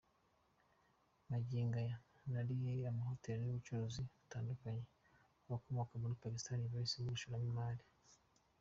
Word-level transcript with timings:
Magingo 1.29 1.75
aya 1.83 1.95
hari 2.33 2.55
amahoteri 2.91 3.39
n’ubucuruzi 3.41 4.01
butandukanye 4.19 4.83
abakomoka 5.45 5.93
muri 6.01 6.19
Pakisitani 6.21 6.71
bahisemo 6.73 7.09
gushoramo 7.15 7.47
imari. 7.53 7.83